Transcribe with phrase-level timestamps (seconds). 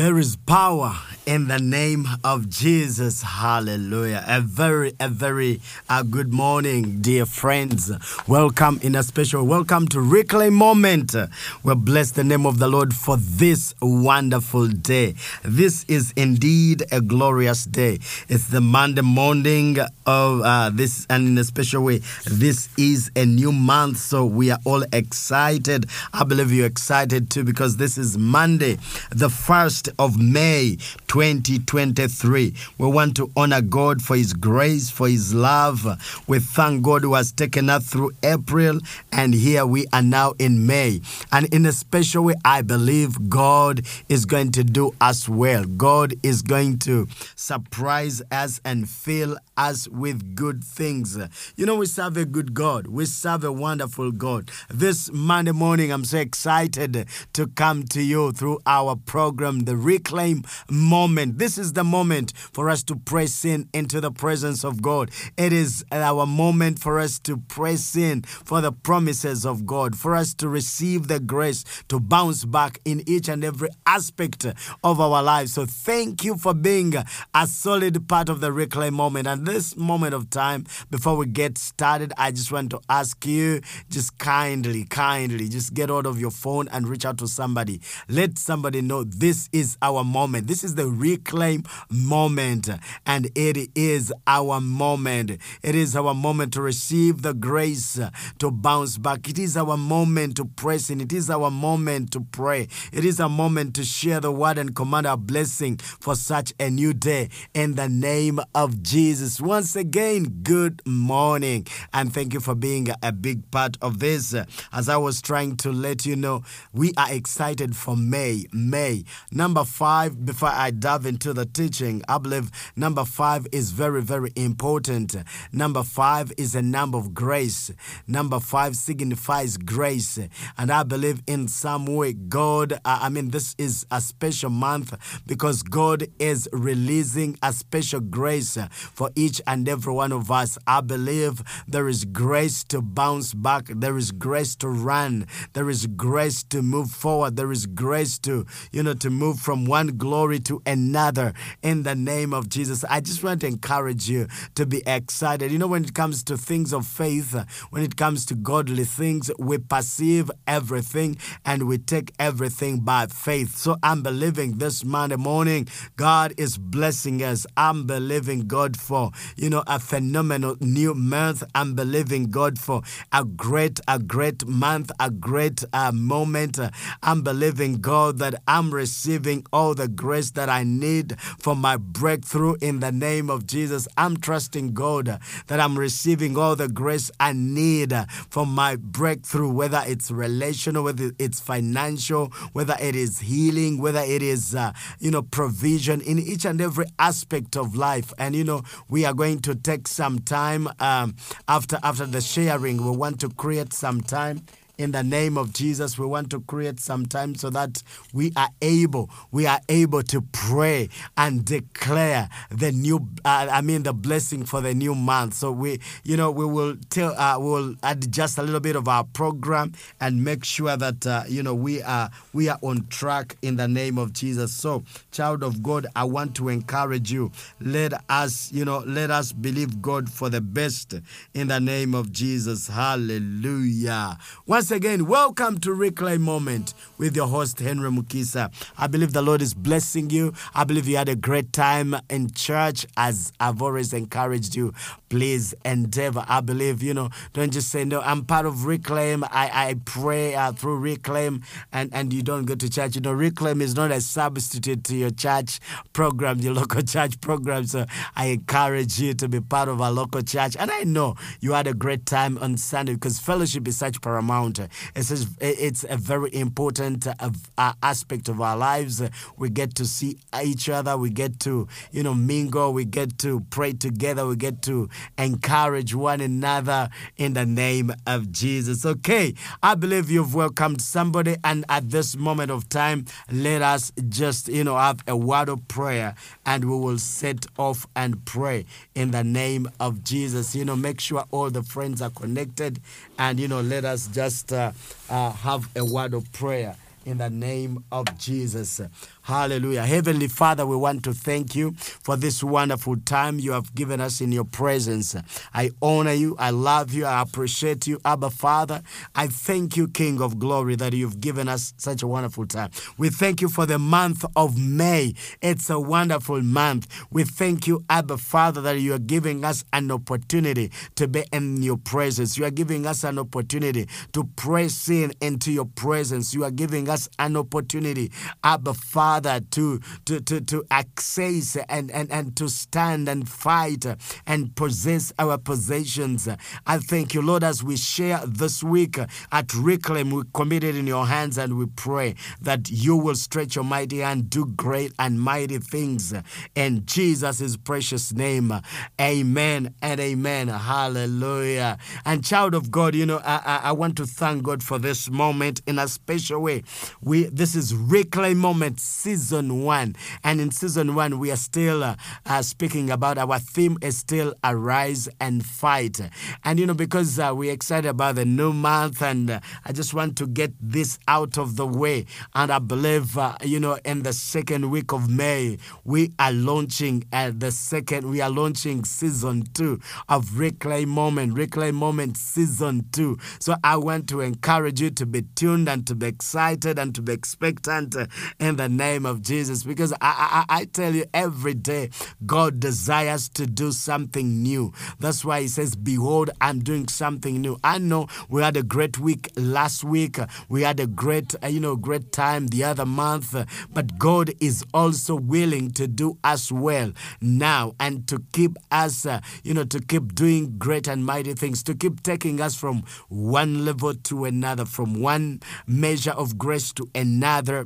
[0.00, 0.96] There is power
[1.26, 3.22] in the name of Jesus.
[3.22, 4.24] Hallelujah.
[4.26, 7.92] A very, a very uh, good morning, dear friends.
[8.26, 11.14] Welcome in a special welcome to Reclaim Moment.
[11.62, 15.16] We bless the name of the Lord for this wonderful day.
[15.42, 17.98] This is indeed a glorious day.
[18.28, 19.76] It's the Monday morning
[20.06, 23.98] of uh, this, and in a special way, this is a new month.
[23.98, 25.84] So we are all excited.
[26.14, 28.78] I believe you're excited too because this is Monday,
[29.10, 30.76] the first of May
[31.08, 32.54] 2023.
[32.78, 35.86] We want to honor God for His grace, for His love.
[36.26, 38.80] We thank God who has taken us through April,
[39.12, 41.00] and here we are now in May.
[41.32, 45.64] And in a special way, I believe God is going to do us well.
[45.64, 51.18] God is going to surprise us and fill us with good things.
[51.56, 54.50] You know, we serve a good God, we serve a wonderful God.
[54.68, 60.42] This Monday morning, I'm so excited to come to you through our program, The Reclaim
[60.68, 61.38] Moment.
[61.38, 65.12] This is the moment for us to press in into the presence of God.
[65.36, 70.16] It is our moment for us to press in for the promises of God, for
[70.16, 74.44] us to receive the grace to bounce back in each and every aspect
[74.82, 75.54] of our lives.
[75.54, 76.94] So, thank you for being
[77.32, 79.28] a solid part of the Reclaim Moment.
[79.28, 83.60] And this moment of time, before we get started, I just want to ask you
[83.88, 87.80] just kindly, kindly, just get out of your phone and reach out to somebody.
[88.08, 90.46] Let somebody know this is our moment.
[90.46, 92.68] This is the reclaim moment,
[93.06, 95.38] and it is our moment.
[95.62, 97.98] It is our moment to receive the grace
[98.38, 99.28] to bounce back.
[99.28, 101.00] It is our moment to press in.
[101.00, 102.68] It is our moment to pray.
[102.92, 106.70] It is a moment to share the word and command our blessing for such a
[106.70, 109.40] new day in the name of Jesus.
[109.40, 114.34] Once again, good morning, and thank you for being a big part of this.
[114.72, 118.46] As I was trying to let you know, we are excited for May.
[118.52, 119.04] May.
[119.32, 124.32] Number five, before I dive into the teaching, I believe number five is very, very
[124.36, 125.16] important.
[125.52, 127.72] Number five is a number of grace.
[128.06, 130.18] Number five signifies grace.
[130.56, 134.94] And I believe in some way, God, I mean, this is a special month
[135.26, 140.58] because God is releasing a special grace for each and every one of us.
[140.66, 145.86] I believe there is grace to bounce back, there is grace to run, there is
[145.86, 150.38] grace to move forward, there is grace to, you know, to move from one glory
[150.40, 152.84] to another in the name of Jesus.
[152.84, 155.50] I just want to encourage you to be excited.
[155.50, 157.34] You know, when it comes to things of faith,
[157.70, 163.56] when it comes to godly things, we perceive everything and we take everything by faith.
[163.56, 167.46] So I'm believing this Monday morning, God is blessing us.
[167.56, 171.42] I'm believing God for, you know, a phenomenal new month.
[171.54, 176.58] I'm believing God for a great, a great month, a great uh, moment.
[177.02, 182.56] I'm believing God that I'm receiving all the grace that I need for my breakthrough
[182.60, 183.88] in the name of Jesus.
[183.96, 187.94] I'm trusting God that I'm receiving all the grace I need
[188.28, 194.22] for my breakthrough, whether it's relational, whether it's financial, whether it is healing, whether it
[194.22, 198.12] is, uh, you know, provision in each and every aspect of life.
[198.18, 201.14] And, you know, we are going to take some time um,
[201.48, 202.84] after after the sharing.
[202.84, 204.42] We want to create some time
[204.80, 205.98] in the name of Jesus.
[205.98, 207.82] We want to create some time so that
[208.14, 213.82] we are able, we are able to pray and declare the new, uh, I mean,
[213.82, 215.34] the blessing for the new month.
[215.34, 218.88] So we, you know, we will tell, uh, we will adjust a little bit of
[218.88, 223.36] our program and make sure that uh, you know we are we are on track
[223.42, 224.52] in the name of Jesus.
[224.52, 227.32] So, child of God, I want to encourage you.
[227.60, 230.94] Let us, you know, let us believe God for the best
[231.34, 232.68] in the name of Jesus.
[232.68, 234.16] Hallelujah.
[234.46, 238.52] Once again, welcome to Reclaim Moment with your host, Henry Mukisa.
[238.78, 240.32] I believe the Lord is blessing you.
[240.54, 244.72] I believe you had a great time in church, as I've always encouraged you.
[245.10, 246.24] Please endeavor.
[246.28, 249.24] I believe, you know, don't just say, no, I'm part of Reclaim.
[249.24, 252.94] I, I pray uh, through Reclaim and, and you don't go to church.
[252.94, 255.58] You know, Reclaim is not a substitute to your church
[255.92, 257.66] program, your local church program.
[257.66, 260.54] So I encourage you to be part of our local church.
[260.56, 264.60] And I know you had a great time on Sunday because fellowship is such paramount.
[264.94, 269.02] It's, it's a very important uh, aspect of our lives.
[269.36, 270.96] We get to see each other.
[270.96, 272.72] We get to, you know, mingle.
[272.72, 274.24] We get to pray together.
[274.24, 274.88] We get to
[275.18, 278.84] encourage one another in the name of Jesus.
[278.84, 284.48] Okay, I believe you've welcomed somebody, and at this moment of time, let us just,
[284.48, 286.14] you know, have a word of prayer
[286.46, 288.64] and we will set off and pray
[288.94, 290.54] in the name of Jesus.
[290.54, 292.80] You know, make sure all the friends are connected
[293.18, 294.72] and, you know, let us just uh,
[295.08, 296.76] uh, have a word of prayer
[297.06, 298.80] in the name of Jesus.
[299.22, 299.84] Hallelujah.
[299.84, 304.20] Heavenly Father, we want to thank you for this wonderful time you have given us
[304.20, 305.14] in your presence.
[305.54, 306.36] I honor you.
[306.38, 307.04] I love you.
[307.04, 308.82] I appreciate you, Abba Father.
[309.14, 312.70] I thank you, King of Glory, that you've given us such a wonderful time.
[312.96, 315.14] We thank you for the month of May.
[315.42, 316.88] It's a wonderful month.
[317.10, 321.62] We thank you, Abba Father, that you are giving us an opportunity to be in
[321.62, 322.38] your presence.
[322.38, 326.34] You are giving us an opportunity to press in into your presence.
[326.34, 328.10] You are giving us an opportunity,
[328.42, 333.84] Abba Father, to to to, to access and, and, and to stand and fight
[334.26, 336.28] and possess our possessions.
[336.66, 338.98] I thank you, Lord, as we share this week
[339.32, 343.56] at Reclaim, we commit it in your hands and we pray that you will stretch
[343.56, 346.14] your mighty hand, do great and mighty things.
[346.54, 348.52] In Jesus' precious name,
[349.00, 350.48] amen and amen.
[350.48, 351.78] Hallelujah.
[352.04, 355.60] And child of God, you know, I, I, want to thank God for this moment
[355.66, 356.62] in a special way.
[357.00, 359.96] We This is Reclaim Moment Season 1.
[360.22, 364.34] And in Season 1, we are still uh, uh, speaking about our theme is still
[364.44, 365.98] Arise and Fight.
[366.44, 369.94] And, you know, because uh, we're excited about the new month and uh, I just
[369.94, 372.04] want to get this out of the way.
[372.34, 377.04] And I believe, uh, you know, in the second week of May, we are launching
[377.10, 379.80] uh, the second, we are launching Season 2
[380.10, 383.16] of Reclaim Moment, Reclaim Moment Season 2.
[383.38, 387.00] So I want to encourage you to be tuned and to be excited and to
[387.00, 387.96] be expectant
[388.38, 391.90] in the name of Jesus because I, I, I tell you every day
[392.26, 394.72] God desires to do something new.
[394.98, 397.58] That's why He says, Behold, I'm doing something new.
[397.62, 400.18] I know we had a great week last week.
[400.48, 403.34] We had a great, uh, you know, great time the other month,
[403.72, 409.20] but God is also willing to do us well now and to keep us, uh,
[409.44, 413.64] you know, to keep doing great and mighty things, to keep taking us from one
[413.64, 417.64] level to another, from one measure of grace to another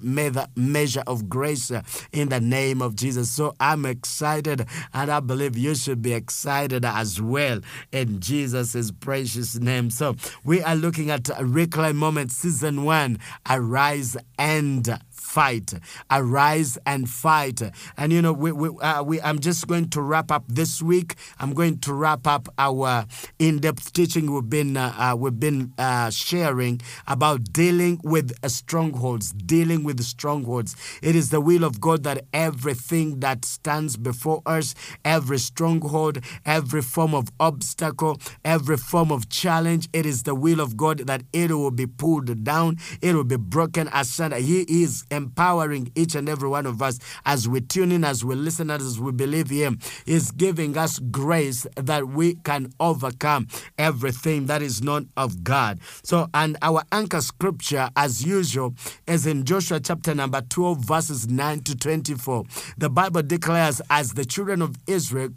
[0.57, 1.83] measure of grace uh,
[2.13, 3.31] in the name of Jesus.
[3.31, 7.61] So I'm excited and I believe you should be excited as well
[7.93, 9.91] in Jesus' precious name.
[9.91, 13.19] So we are looking at Reclaim Moment Season 1
[13.49, 14.99] Arise and
[15.35, 15.75] fight.
[16.13, 17.61] Arise and fight.
[17.97, 21.17] And you know, we, we, uh, we, I'm just going to wrap up this week.
[21.41, 23.07] I'm going to wrap up our
[23.41, 29.33] in-depth teaching we've been uh, uh, we've been uh, sharing about dealing with strongholds.
[29.33, 30.77] Dealing with strongholds.
[31.03, 36.83] It is the will of God that everything that stands before us, every stronghold, every
[36.83, 41.51] form of obstacle, every form of challenge, it is the will of God that it
[41.51, 42.79] will be pulled down.
[43.03, 44.37] It will be broken asunder.
[44.37, 48.35] He is empowering each and every one of us as we tune in, as we
[48.35, 49.79] listen, as we believe Him.
[50.05, 53.49] He's giving us grace that we can overcome
[53.79, 55.81] everything that is not of God.
[56.03, 58.75] So, and our anchor scripture, as usual,
[59.07, 62.45] is in Joshua chapter number 12, verses 9 to 24.
[62.77, 65.31] The Bible declares, as the children of Israel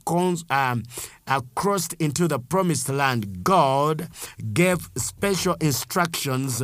[0.49, 0.83] um,
[1.27, 4.09] uh, crossed into the promised land, God
[4.53, 6.61] gave special instructions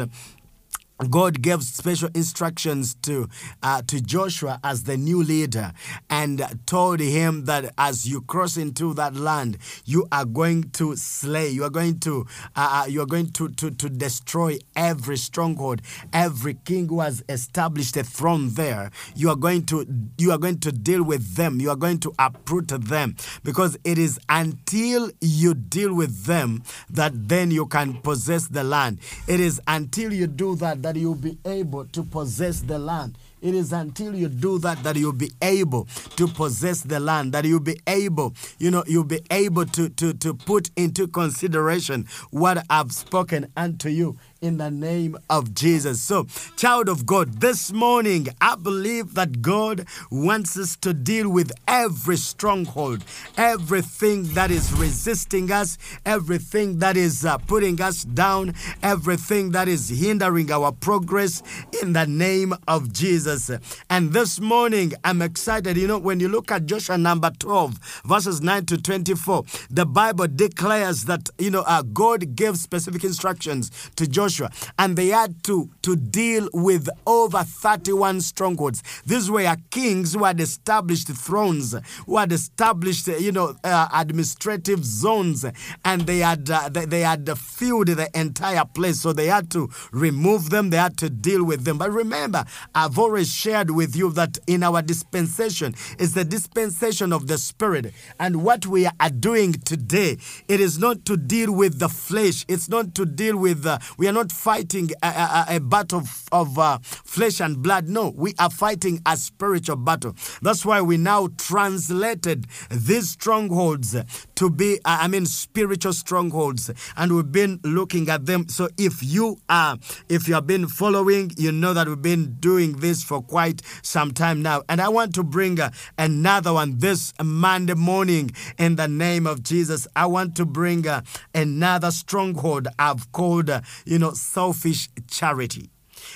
[1.09, 3.27] God gave special instructions to
[3.61, 5.73] uh, to Joshua as the new leader
[6.09, 11.49] and told him that as you cross into that land, you are going to slay,
[11.49, 15.81] you are going to uh, uh, you are going to, to to destroy every stronghold,
[16.13, 18.91] every king who has established a throne there.
[19.15, 19.85] You are going to
[20.19, 21.59] you are going to deal with them.
[21.59, 27.11] You are going to uproot them because it is until you deal with them that
[27.29, 28.99] then you can possess the land.
[29.27, 33.17] It is until you do that that you'll be able to possess the land.
[33.41, 35.85] It is until you do that that you'll be able
[36.15, 40.13] to possess the land, that you'll be able, you know, you'll be able to, to,
[40.13, 46.01] to put into consideration what I've spoken unto you in the name of Jesus.
[46.01, 51.53] So, child of God, this morning I believe that God wants us to deal with
[51.65, 53.05] every stronghold,
[53.37, 59.87] everything that is resisting us, everything that is uh, putting us down, everything that is
[59.87, 61.41] hindering our progress
[61.81, 63.49] in the name of Jesus.
[63.89, 65.77] And this morning I'm excited.
[65.77, 70.27] You know, when you look at Joshua number 12, verses 9 to 24, the Bible
[70.27, 75.43] declares that, you know, uh, God gave specific instructions to Joshua Joshua, and they had
[75.45, 78.83] to, to deal with over 31 strongholds.
[79.05, 81.75] These were kings who had established thrones,
[82.05, 85.45] who had established, you know, uh, administrative zones,
[85.85, 89.01] and they had uh, they, they had filled the entire place.
[89.01, 91.77] So they had to remove them, they had to deal with them.
[91.77, 97.13] But remember, I've already always shared with you that in our dispensation is the dispensation
[97.13, 97.93] of the Spirit.
[98.19, 102.43] And what we are doing today, it is not to deal with the flesh.
[102.47, 106.23] It's not to deal with, uh, we are not fighting a, a, a battle of,
[106.31, 107.87] of uh, flesh and blood.
[107.87, 110.15] No, we are fighting a spiritual battle.
[110.41, 113.95] That's why we now translated these strongholds
[114.35, 116.71] to be, I mean, spiritual strongholds.
[116.97, 118.47] And we've been looking at them.
[118.49, 119.77] So if you are,
[120.09, 124.11] if you have been following, you know that we've been doing this for quite some
[124.11, 124.63] time now.
[124.69, 129.43] And I want to bring uh, another one this Monday morning in the name of
[129.43, 129.87] Jesus.
[129.95, 131.01] I want to bring uh,
[131.33, 135.69] another stronghold I've called, uh, you know, selfish charity.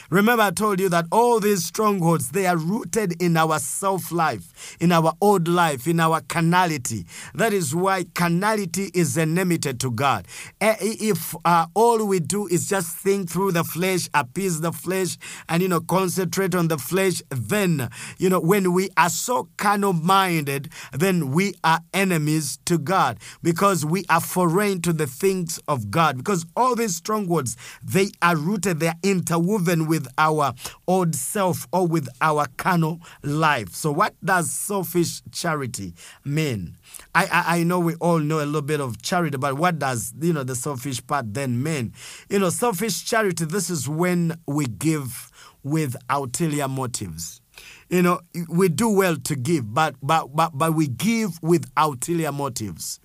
[0.10, 4.77] Remember, I told you that all these strongholds, they are rooted in our self life,
[4.79, 7.06] in our old life, in our carnality.
[7.36, 10.27] That is why carnality is enmity to God.
[10.62, 15.17] Eh, if uh, all we do is just think through the flesh, appease the flesh,
[15.50, 19.94] and, you know, concentrate on the flesh, then, you know, when we are so carnal
[19.94, 25.91] minded, then we are enemies to God because we are foreign to the things of
[25.91, 26.17] God.
[26.17, 30.53] Because all these strongholds, they are rooted, they are interwoven with our
[30.88, 33.69] old self or with our carnal life.
[33.75, 35.93] So, what does selfish charity
[36.25, 36.77] mean?
[37.13, 40.13] I, I, I know we all know a little bit of charity, but what does
[40.19, 41.93] you know the selfish part then mean?
[42.29, 43.46] You know, selfish charity.
[43.46, 45.31] This is when we give
[45.63, 47.41] with ulterior motives
[47.89, 52.32] you know we do well to give but but but, but we give with ulterior
[52.32, 53.00] motives.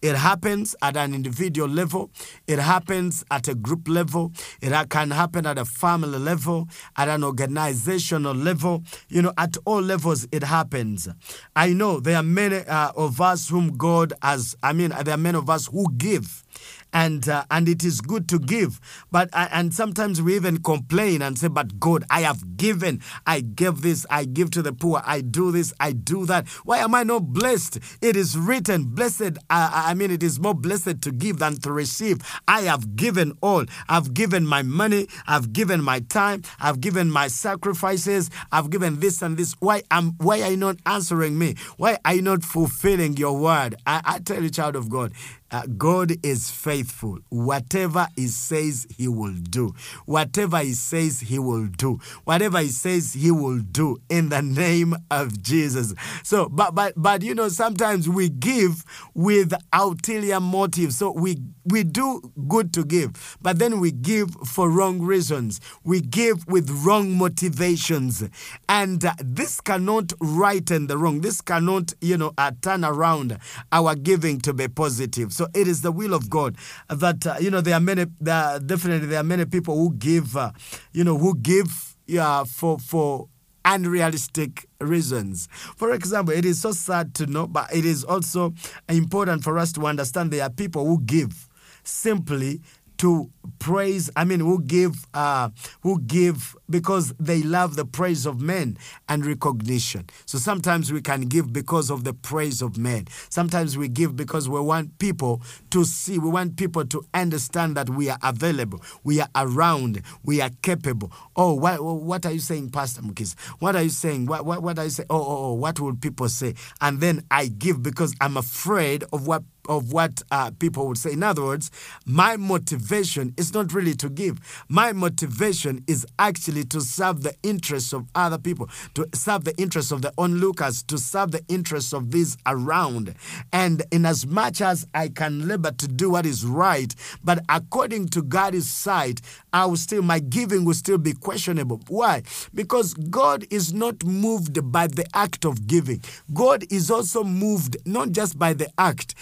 [0.00, 2.10] It happens at an individual level.
[2.46, 4.32] It happens at a group level.
[4.62, 8.82] It can happen at a family level at an organizational level.
[9.08, 11.08] You know at all levels it happens.
[11.56, 15.18] I know there are many uh, of us whom god has i mean there are
[15.18, 16.44] many of us who give
[16.92, 18.80] and uh, and it is good to give.
[19.10, 23.00] But uh, and sometimes we even complain and say but god i have given.
[23.26, 24.06] I give this.
[24.10, 25.02] I give to the poor.
[25.04, 25.72] I do this.
[25.80, 26.48] I do that.
[26.64, 27.78] Why am i not blessed?
[28.00, 31.72] It is written blessed uh, i mean it is more blessed to give than to
[31.72, 32.18] receive.
[32.46, 33.64] I have given all.
[33.88, 35.08] I've given my money.
[35.26, 36.42] I've given my time.
[36.60, 38.30] I've given my sacrifices.
[38.52, 39.54] I've given this and this.
[39.60, 41.56] Why am why are you not answering me?
[41.76, 43.76] Why are you not fulfilling your word?
[43.86, 45.12] I, I tell you child of god
[45.50, 47.18] uh, God is faithful.
[47.30, 49.74] Whatever He says, He will do.
[50.06, 51.98] Whatever He says, He will do.
[52.24, 55.94] Whatever He says, He will do in the name of Jesus.
[56.22, 60.98] So, but but but you know, sometimes we give with ulterior motives.
[60.98, 61.38] So we
[61.68, 65.60] we do good to give, but then we give for wrong reasons.
[65.84, 68.28] We give with wrong motivations,
[68.68, 71.20] and uh, this cannot righten the wrong.
[71.20, 73.38] This cannot you know uh, turn around
[73.72, 75.32] our giving to be positive.
[75.32, 76.56] So it is the will of God
[76.88, 78.06] that uh, you know there are many.
[78.20, 80.52] There are definitely there are many people who give, uh,
[80.92, 83.28] you know, who give yeah for for
[83.64, 85.48] unrealistic reasons.
[85.76, 88.54] For example, it is so sad to know, but it is also
[88.88, 91.47] important for us to understand there are people who give
[91.88, 92.60] simply
[92.98, 93.30] to
[93.60, 95.48] praise i mean who give uh
[95.82, 98.76] who give because they love the praise of men
[99.08, 100.06] and recognition.
[100.26, 103.06] So sometimes we can give because of the praise of men.
[103.30, 105.40] Sometimes we give because we want people
[105.70, 110.40] to see we want people to understand that we are available we are around we
[110.40, 111.10] are capable.
[111.36, 114.26] Oh what, what are you saying pastor Mukisa what are you saying?
[114.26, 116.54] What, what, what are you saying oh, oh, oh what will people say?
[116.80, 121.12] And then i give because i'm afraid of what of what uh, people would say.
[121.12, 121.70] In other words,
[122.06, 124.64] my motivation is not really to give.
[124.68, 129.92] My motivation is actually to serve the interests of other people, to serve the interests
[129.92, 133.14] of the onlookers, to serve the interests of these around.
[133.52, 138.08] And in as much as I can labor to do what is right, but according
[138.08, 139.20] to God's sight,
[139.52, 141.80] I will still my giving will still be questionable.
[141.88, 142.22] Why?
[142.54, 146.02] Because God is not moved by the act of giving.
[146.32, 149.14] God is also moved not just by the act,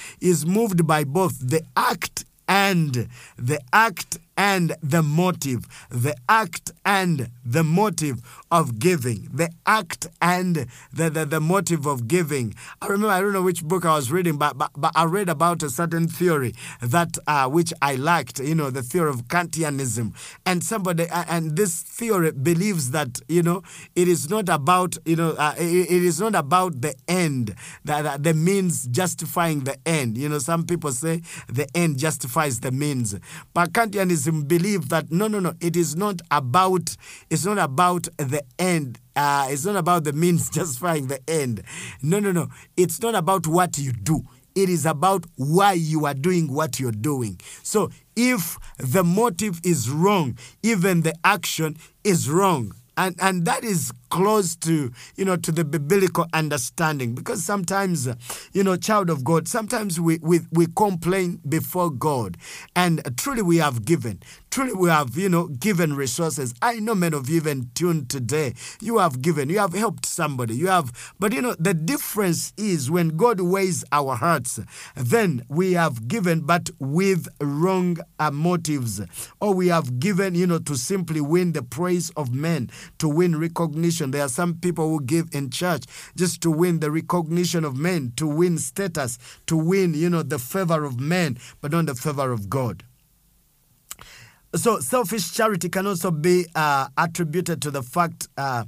[0.45, 7.64] moved by both the act and the act and the motive, the act and the
[7.64, 12.55] motive of giving, the act and the, the, the motive of giving.
[12.83, 15.28] I remember, I don't know which book I was reading, but, but, but I read
[15.28, 20.14] about a certain theory that uh, which I liked, you know, the theory of Kantianism.
[20.45, 23.62] And somebody, and this theory believes that, you know,
[23.95, 28.23] it is not about, you know, uh, it, it is not about the end, that
[28.23, 30.19] the means justifying the end.
[30.19, 33.14] You know, some people say the end justifies the means.
[33.55, 36.97] But Kantianism believe that no, no, no, it is not about,
[37.30, 38.99] it's not about the end.
[39.14, 41.62] Uh, it's not about the means justifying the end.
[42.02, 42.49] No, no, no.
[42.76, 44.23] It's not about what you do.
[44.54, 47.38] It is about why you are doing what you're doing.
[47.62, 52.73] So if the motive is wrong, even the action is wrong.
[52.97, 57.15] And, and that is close to you know to the biblical understanding.
[57.15, 58.09] Because sometimes
[58.53, 62.37] you know child of god sometimes we we, we complain before god.
[62.75, 64.21] And truly we have given.
[64.51, 66.55] Truly we have you know given resources.
[66.63, 68.55] I know many of you even tuned today.
[68.81, 69.49] You have given.
[69.49, 70.55] You have helped somebody.
[70.57, 74.59] You have but you know the difference is when god weighs our hearts
[74.95, 79.01] then we have given but with wrong uh, motives.
[79.41, 83.39] Or we have given you know to simply win the praise of men to win
[83.39, 85.85] recognition there are some people who give in church
[86.17, 90.38] just to win the recognition of men to win status to win you know the
[90.38, 92.85] favor of men but not the favor of god.
[94.55, 98.65] So selfish charity can also be uh, attributed to the fact uh,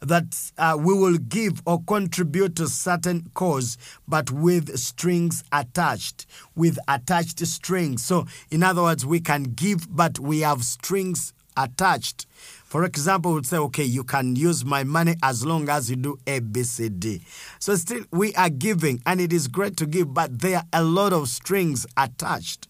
[0.00, 6.78] that uh, we will give or contribute to certain cause but with strings attached with
[6.88, 8.04] attached strings.
[8.04, 12.26] So in other words we can give but we have strings attached
[12.68, 16.18] for example, we'd say, okay, you can use my money as long as you do
[16.26, 17.22] A, B, C, D.
[17.58, 20.84] So still, we are giving, and it is great to give, but there are a
[20.84, 22.67] lot of strings attached.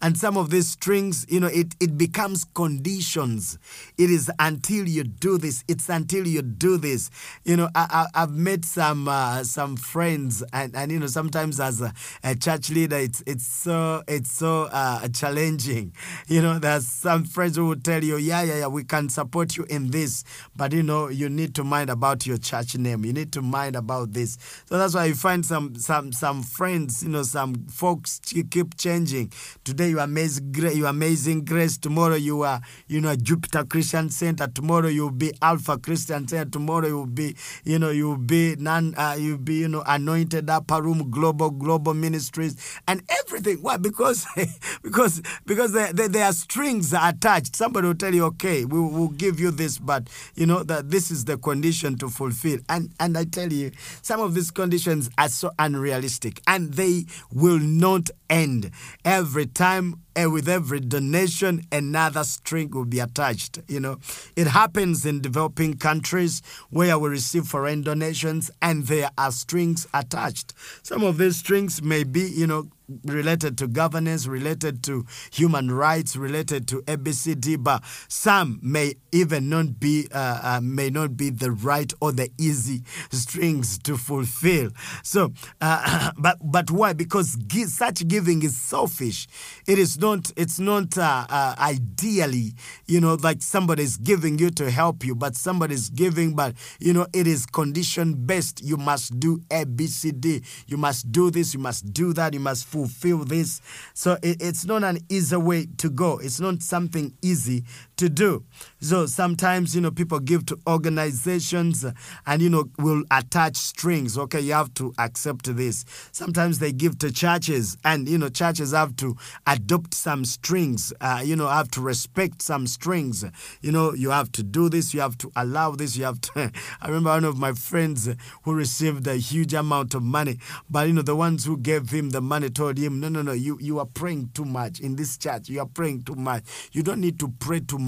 [0.00, 3.58] And some of these strings, you know, it, it becomes conditions.
[3.96, 5.64] It is until you do this.
[5.68, 7.10] It's until you do this.
[7.44, 11.80] You know, I, have met some uh, some friends, and, and you know, sometimes as
[11.80, 11.92] a,
[12.22, 15.92] a church leader, it's it's so it's so uh, challenging.
[16.26, 19.56] You know, there's some friends who will tell you, yeah, yeah, yeah, we can support
[19.56, 20.24] you in this,
[20.56, 23.04] but you know, you need to mind about your church name.
[23.04, 24.38] You need to mind about this.
[24.66, 28.20] So that's why you find some some some friends, you know, some folks
[28.50, 29.32] keep changing
[29.68, 30.54] Today you are amazing,
[30.86, 31.76] amazing grace.
[31.76, 34.46] Tomorrow you are, you know, Jupiter Christian Center.
[34.46, 36.48] Tomorrow you'll be Alpha Christian Center.
[36.50, 40.80] Tomorrow you'll be, you know, you'll be non, uh, you'll be, you know, anointed upper
[40.80, 42.56] room, global, global ministries,
[42.88, 43.58] and everything.
[43.58, 43.76] Why?
[43.76, 44.26] Because,
[44.82, 47.54] because, because there, there, there are strings attached.
[47.54, 51.10] Somebody will tell you, okay, we will give you this, but you know that this
[51.10, 52.60] is the condition to fulfill.
[52.70, 57.58] And and I tell you, some of these conditions are so unrealistic, and they will
[57.58, 58.70] not end
[59.04, 63.96] every time and with every donation another string will be attached you know
[64.34, 70.52] it happens in developing countries where we receive foreign donations and there are strings attached
[70.82, 72.68] some of these strings may be you know
[73.04, 79.78] related to governance, related to human rights, related to ABCD, but some may even not
[79.78, 84.70] be uh, uh, may not be the right or the easy strings to fulfill.
[85.02, 86.92] So, uh, but but why?
[86.92, 89.26] Because give, such giving is selfish.
[89.68, 90.32] It is not.
[90.34, 92.54] It's not uh, uh, ideally,
[92.86, 96.54] you know, like somebody is giving you to help you, but somebody is giving, but
[96.80, 98.64] you know, it is condition based.
[98.64, 100.42] You must do ABCD.
[100.68, 101.52] You must do this.
[101.52, 102.32] You must do that.
[102.32, 103.60] You must fulfill this.
[103.92, 106.16] So it, it's not an easy way to go.
[106.16, 107.64] It's not something easy
[107.98, 108.44] to do.
[108.80, 111.84] So sometimes, you know, people give to organizations
[112.26, 114.16] and, you know, will attach strings.
[114.16, 115.84] Okay, you have to accept this.
[116.12, 121.22] Sometimes they give to churches and, you know, churches have to adopt some strings, uh,
[121.24, 123.24] you know, have to respect some strings.
[123.60, 126.52] You know, you have to do this, you have to allow this, you have to.
[126.80, 128.08] I remember one of my friends
[128.44, 130.38] who received a huge amount of money,
[130.70, 133.32] but, you know, the ones who gave him the money told him, no, no, no,
[133.32, 135.48] you, you are praying too much in this church.
[135.48, 136.44] You are praying too much.
[136.72, 137.87] You don't need to pray too much.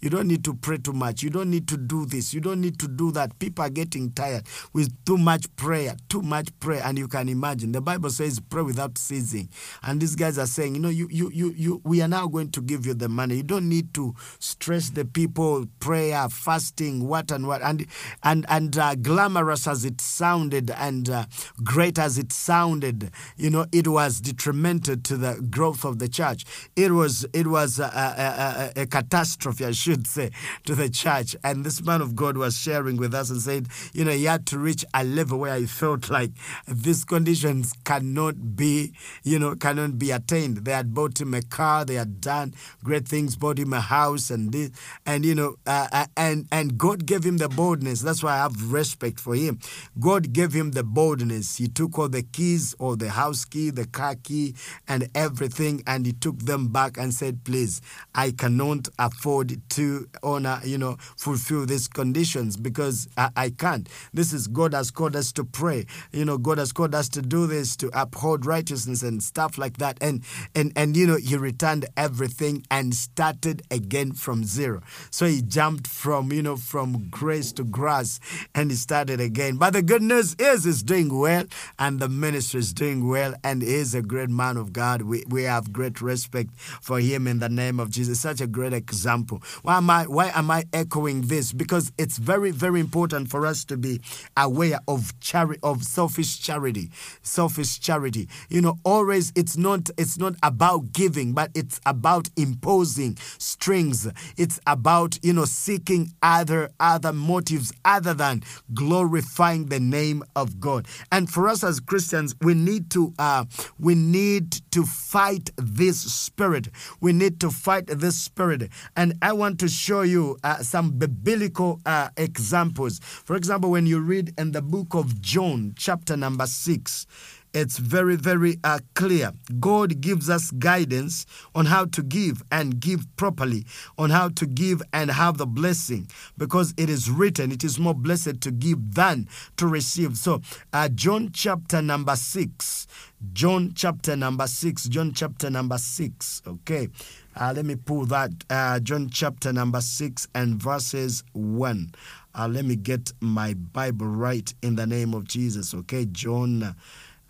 [0.00, 1.22] You don't need to pray too much.
[1.22, 2.32] You don't need to do this.
[2.32, 3.38] You don't need to do that.
[3.38, 6.82] People are getting tired with too much prayer, too much prayer.
[6.84, 9.48] And you can imagine the Bible says pray without ceasing.
[9.82, 12.50] And these guys are saying, you know, you, you, you, you, we are now going
[12.52, 13.36] to give you the money.
[13.36, 17.62] You don't need to stress the people, prayer, fasting, what and what.
[17.62, 17.86] And,
[18.22, 21.24] and, and uh, glamorous as it sounded and uh,
[21.62, 26.44] great as it sounded, you know, it was detrimental to the growth of the church.
[26.76, 29.23] It was, it was a, a, a, a catastrophe,
[29.62, 30.30] I should say,
[30.64, 31.36] to the church.
[31.42, 34.46] And this man of God was sharing with us and said, you know, he had
[34.46, 36.32] to reach a level where he felt like
[36.66, 40.58] these conditions cannot be, you know, cannot be attained.
[40.58, 44.30] They had bought him a car, they had done great things, bought him a house,
[44.30, 44.70] and this,
[45.06, 48.02] and you know, uh, and and God gave him the boldness.
[48.02, 49.58] That's why I have respect for him.
[49.98, 51.56] God gave him the boldness.
[51.56, 54.54] He took all the keys, or the house key, the car key,
[54.88, 57.80] and everything, and he took them back and said, "Please,
[58.14, 63.88] I cannot afford to honor, you know, fulfill these conditions because I, I can't.
[64.12, 65.86] This is God has called us to pray.
[66.12, 69.78] You know, God has called us to do this to uphold righteousness and stuff like
[69.78, 69.98] that.
[70.00, 70.22] And
[70.54, 74.82] and and you know, he returned everything and started again from zero.
[75.10, 78.20] So he jumped from, you know, from grace to grass
[78.54, 79.56] and he started again.
[79.56, 81.44] But the good news is he's doing well
[81.78, 85.02] and the ministry is doing well and he is a great man of God.
[85.02, 88.20] We, we have great respect for him in the name of Jesus.
[88.20, 88.72] Such a great
[89.04, 89.42] example.
[89.62, 91.52] Why am I why am I echoing this?
[91.52, 94.00] Because it's very, very important for us to be
[94.34, 96.90] aware of charity of selfish charity.
[97.22, 98.28] Selfish charity.
[98.48, 104.08] You know, always it's not it's not about giving, but it's about imposing strings.
[104.38, 110.86] It's about, you know, seeking other other motives other than glorifying the name of God.
[111.12, 113.44] And for us as Christians, we need to uh,
[113.78, 116.68] we need to fight this spirit.
[117.00, 118.70] We need to fight this spirit.
[118.96, 123.00] And I want to show you uh, some biblical uh, examples.
[123.00, 127.06] For example, when you read in the book of John, chapter number six,
[127.54, 129.32] it's very, very uh, clear.
[129.60, 133.64] God gives us guidance on how to give and give properly,
[133.96, 137.94] on how to give and have the blessing, because it is written, it is more
[137.94, 140.16] blessed to give than to receive.
[140.18, 140.42] So,
[140.72, 142.88] uh, John chapter number six,
[143.32, 146.88] John chapter number six, John chapter number six, okay.
[147.36, 148.30] Uh, let me pull that.
[148.48, 151.92] Uh, John chapter number six and verses one.
[152.34, 156.04] Uh, let me get my Bible right in the name of Jesus, okay.
[156.06, 156.74] John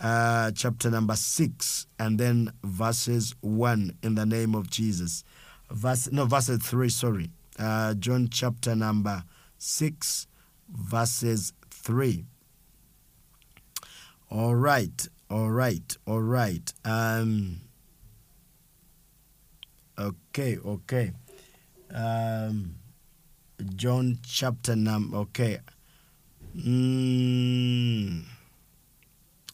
[0.01, 5.25] uh, chapter number 6 and then verses 1 in the name of Jesus.
[5.71, 7.31] Verse, no, verses 3, sorry.
[7.59, 9.25] Uh, John chapter number
[9.59, 10.27] 6,
[10.69, 12.25] verses 3.
[14.31, 16.73] All right, all right, all right.
[16.85, 17.61] Um,
[19.99, 21.13] okay, okay.
[21.93, 22.77] Um,
[23.77, 25.61] John chapter number, okay.
[26.57, 28.25] Mm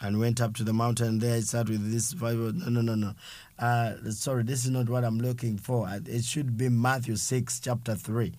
[0.00, 1.18] and went up to the mountain.
[1.18, 2.52] There it sat with this Bible.
[2.52, 3.14] No, no, no, no.
[3.58, 5.88] Uh, sorry, this is not what I'm looking for.
[6.06, 8.32] It should be Matthew 6, chapter 3.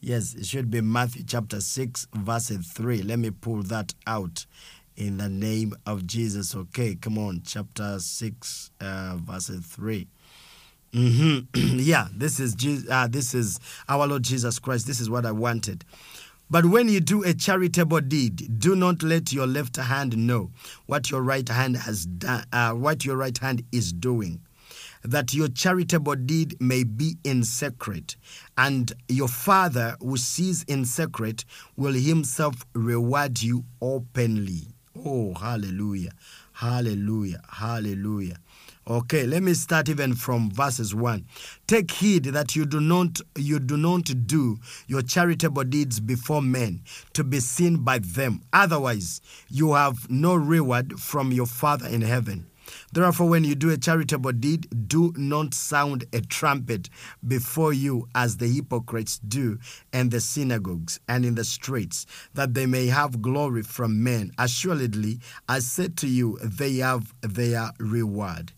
[0.00, 3.02] Yes, it should be Matthew chapter 6, verse 3.
[3.02, 4.46] Let me pull that out
[4.96, 6.54] in the name of Jesus.
[6.54, 10.08] Okay, come on, chapter 6, uh, verse 3.
[10.94, 11.78] Mm-hmm.
[11.80, 12.54] yeah, this is
[12.88, 14.86] uh, this is our Lord Jesus Christ.
[14.86, 15.84] This is what I wanted.
[16.50, 20.50] But when you do a charitable deed, do not let your left hand know
[20.86, 24.40] what your right hand has done, uh, what your right hand is doing.
[25.02, 28.16] That your charitable deed may be in secret,
[28.56, 31.44] and your Father who sees in secret
[31.76, 34.68] will himself reward you openly.
[35.04, 36.12] Oh, hallelujah!
[36.52, 37.42] Hallelujah!
[37.50, 38.36] Hallelujah!
[38.86, 41.24] Okay, let me start even from verses 1.
[41.66, 46.82] Take heed that you do not you do not do your charitable deeds before men
[47.14, 48.42] to be seen by them.
[48.52, 52.46] Otherwise, you have no reward from your Father in heaven.
[52.92, 56.88] Therefore, when you do a charitable deed, do not sound a trumpet
[57.26, 59.58] before you as the hypocrites do
[59.92, 64.32] in the synagogues and in the streets, that they may have glory from men.
[64.38, 68.52] Assuredly, I said to you, they have their reward.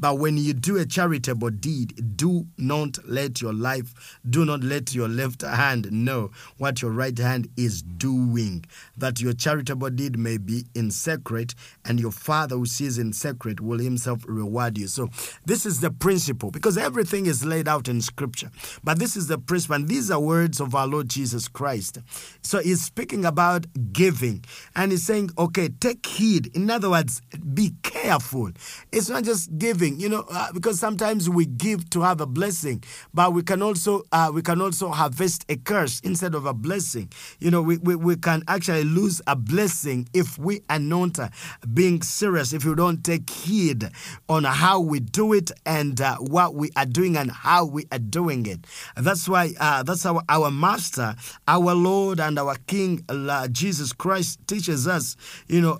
[0.00, 4.94] But when you do a charitable deed, do not let your life, do not let
[4.94, 8.64] your left hand know what your right hand is doing,
[8.96, 13.60] that your charitable deed may be in secret, and your Father who sees in secret
[13.60, 14.86] will himself reward you.
[14.86, 15.10] So,
[15.44, 18.50] this is the principle because everything is laid out in Scripture.
[18.82, 21.98] But this is the principle, and these are words of our Lord Jesus Christ.
[22.42, 26.54] So, he's speaking about giving, and he's saying, okay, take heed.
[26.56, 27.20] In other words,
[27.52, 28.50] be careful.
[28.92, 32.82] It's not just giving you know, uh, because sometimes we give to have a blessing,
[33.14, 37.10] but we can also uh, we can also harvest a curse instead of a blessing.
[37.38, 41.28] You know, we, we, we can actually lose a blessing if we are not uh,
[41.72, 43.88] being serious, if you don't take heed
[44.28, 47.98] on how we do it and uh, what we are doing and how we are
[47.98, 48.66] doing it.
[48.96, 51.16] That's why uh, that's our our Master,
[51.48, 55.16] our Lord and our King, uh, Jesus Christ teaches us,
[55.48, 55.78] you know,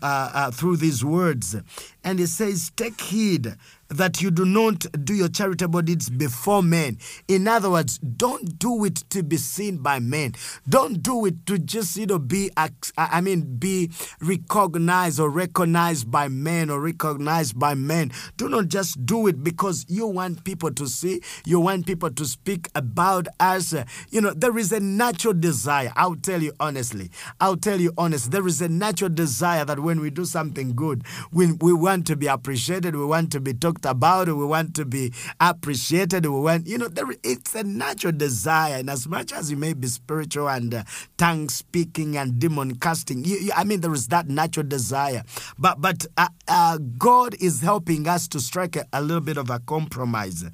[0.53, 1.57] through these words,
[2.03, 3.55] and He says, "Take heed."
[3.91, 6.99] That you do not do your charitable deeds before men.
[7.29, 10.35] In other words, don't do it to be seen by men.
[10.69, 12.51] Don't do it to just you know be
[12.97, 18.13] I mean be recognized or recognized by men or recognized by men.
[18.37, 22.25] Do not just do it because you want people to see, you want people to
[22.25, 23.75] speak about us.
[24.11, 25.93] You know, there is a natural desire.
[25.97, 27.11] I'll tell you honestly.
[27.41, 28.31] I'll tell you honestly.
[28.31, 32.17] There is a natural desire that when we do something good, we, we want to
[32.17, 32.95] be appreciated.
[32.95, 34.29] We want to be talked about.
[34.29, 36.27] We want to be appreciated.
[36.27, 38.77] We want, you know, there, it's a natural desire.
[38.77, 40.85] And as much as you may be spiritual and uh,
[41.17, 45.23] tongue speaking and demon casting, you, you, I mean, there is that natural desire.
[45.59, 49.51] But but uh, uh, God is helping us to strike a, a, little bit of
[49.51, 50.45] a compromise,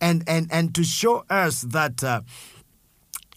[0.00, 2.02] and and and to show us that.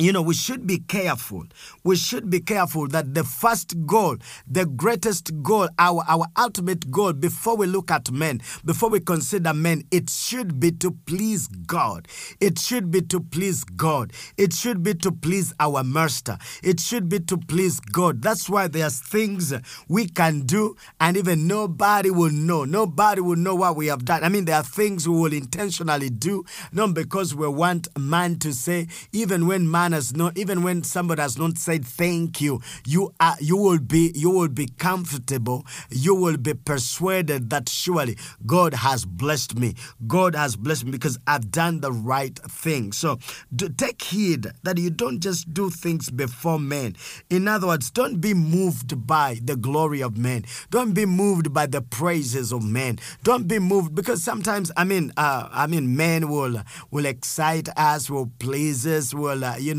[0.02, 1.44] You know, we should be careful.
[1.84, 4.16] We should be careful that the first goal,
[4.48, 9.54] the greatest goal, our, our ultimate goal before we look at men, before we consider
[9.54, 12.08] men, it should be to please God.
[12.40, 14.14] It should be to please God.
[14.38, 16.38] It should be to please our master.
[16.64, 18.22] It should be to please God.
[18.22, 19.54] That's why there's things
[19.90, 22.64] we can do and even nobody will know.
[22.64, 24.24] Nobody will know what we have done.
[24.24, 28.54] I mean, there are things we will intentionally do, not because we want man to
[28.54, 33.14] say, even when man has not, even when somebody has not said thank you, you
[33.20, 35.66] are, you will be, you will be comfortable.
[35.90, 39.76] You will be persuaded that surely God has blessed me.
[40.08, 42.92] God has blessed me because I've done the right thing.
[42.92, 43.20] So
[43.56, 46.96] do, take heed that you don't just do things before men.
[47.30, 50.46] In other words, don't be moved by the glory of men.
[50.70, 53.00] Don't be moved by the praises of men.
[53.24, 58.10] Don't be moved because sometimes, I mean, uh, I mean, men will will excite us,
[58.10, 59.79] will please us, will uh, you know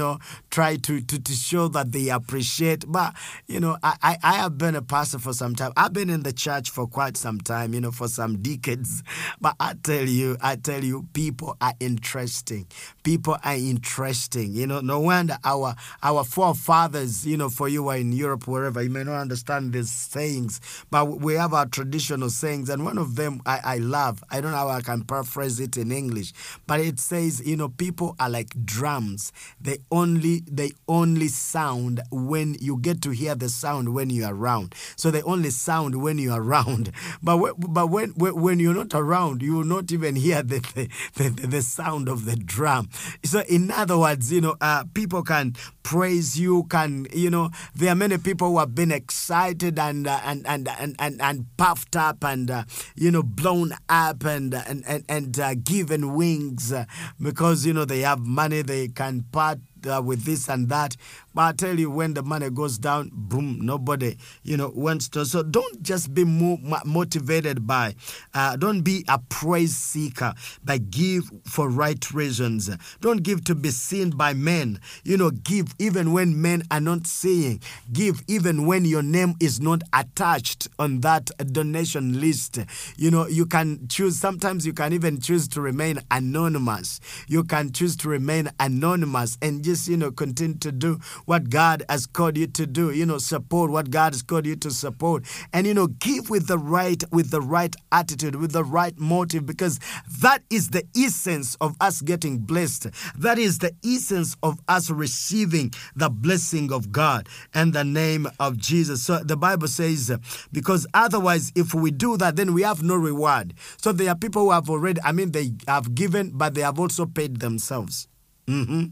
[0.50, 2.84] try to, to to show that they appreciate.
[2.86, 3.14] But
[3.46, 5.72] you know, I, I I have been a pastor for some time.
[5.76, 7.74] I've been in the church for quite some time.
[7.74, 9.02] You know, for some decades.
[9.40, 12.66] But I tell you, I tell you, people are interesting.
[13.02, 14.52] People are interesting.
[14.54, 17.26] You know, no wonder our our forefathers.
[17.26, 20.60] You know, for you are in Europe, wherever you may not understand these sayings,
[20.90, 24.22] but we have our traditional sayings, and one of them I, I love.
[24.30, 26.32] I don't know how I can paraphrase it in English,
[26.66, 29.32] but it says, you know, people are like drums.
[29.60, 34.34] They only they only sound when you get to hear the sound when you are
[34.34, 34.74] around.
[34.96, 36.92] So they only sound when you are around.
[37.22, 40.88] But when, but when when you're not around, you will not even hear the the,
[41.30, 42.88] the, the sound of the drum.
[43.24, 46.64] So in other words, you know, uh, people can praise you.
[46.64, 47.50] Can you know?
[47.74, 51.46] There are many people who have been excited and uh, and, and and and and
[51.56, 52.64] puffed up and uh,
[52.96, 56.84] you know blown up and and and, and uh, given wings uh,
[57.20, 58.62] because you know they have money.
[58.62, 60.96] They can part uh, with this and that.
[61.34, 65.24] But I tell you, when the money goes down, boom, nobody, you know, wants to.
[65.24, 67.94] So don't just be mo- motivated by,
[68.34, 72.70] uh, don't be a praise seeker, but give for right reasons.
[73.00, 74.80] Don't give to be seen by men.
[75.04, 77.60] You know, give even when men are not seeing.
[77.92, 82.58] Give even when your name is not attached on that donation list.
[82.96, 87.00] You know, you can choose, sometimes you can even choose to remain anonymous.
[87.28, 91.82] You can choose to remain anonymous and just, you know, continue to do what God
[91.88, 92.90] has called you to do.
[92.90, 95.24] You know, support what God has called you to support.
[95.52, 99.46] And, you know, give with the right, with the right attitude, with the right motive,
[99.46, 99.80] because
[100.20, 102.88] that is the essence of us getting blessed.
[103.16, 108.56] That is the essence of us receiving the blessing of God and the name of
[108.56, 109.02] Jesus.
[109.02, 110.10] So the Bible says,
[110.52, 113.54] because otherwise, if we do that, then we have no reward.
[113.76, 116.78] So there are people who have already, I mean, they have given, but they have
[116.78, 118.08] also paid themselves.
[118.46, 118.86] Mm-hmm.